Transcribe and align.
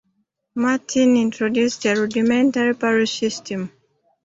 Martin 0.55 1.15
introduced 1.15 1.85
a 1.85 1.93
rudimentary 1.93 2.73
parish 2.73 3.19
system. 3.19 3.71